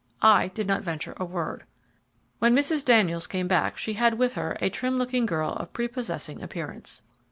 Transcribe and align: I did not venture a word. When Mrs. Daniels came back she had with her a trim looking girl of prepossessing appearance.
I 0.23 0.47
did 0.47 0.65
not 0.65 0.81
venture 0.81 1.13
a 1.17 1.25
word. 1.25 1.63
When 2.39 2.55
Mrs. 2.55 2.83
Daniels 2.83 3.27
came 3.27 3.47
back 3.47 3.77
she 3.77 3.93
had 3.93 4.15
with 4.17 4.33
her 4.33 4.57
a 4.59 4.71
trim 4.71 4.97
looking 4.97 5.27
girl 5.27 5.53
of 5.53 5.73
prepossessing 5.73 6.41
appearance. 6.41 7.03